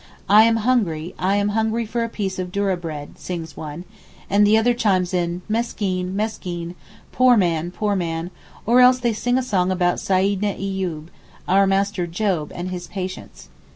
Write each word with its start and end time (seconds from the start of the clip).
'I 0.27 0.43
am 0.45 0.55
hungry, 0.65 1.13
I 1.19 1.35
am 1.35 1.49
hungry 1.49 1.85
for 1.85 2.03
a 2.03 2.09
piece 2.09 2.39
of 2.39 2.51
dourrah 2.51 2.75
bread,' 2.81 3.19
sings 3.19 3.55
one, 3.55 3.85
and 4.31 4.47
the 4.47 4.57
other 4.57 4.73
chimes 4.73 5.13
in, 5.13 5.43
Meskeen, 5.47 6.15
meskeen 6.15 6.73
'Poor 7.11 7.37
man, 7.37 7.69
poor 7.69 7.95
man,' 7.95 8.31
or 8.65 8.79
else 8.79 8.97
they 8.97 9.13
sing 9.13 9.37
a 9.37 9.43
song 9.43 9.69
about 9.69 9.97
Seyyidna 9.99 10.55
Iyoob 10.57 11.09
'Our 11.47 11.67
master 11.67 12.07
Job' 12.07 12.51
and 12.55 12.71
his 12.71 12.87
patience. 12.87 13.49